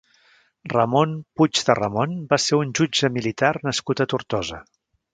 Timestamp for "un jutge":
2.63-3.13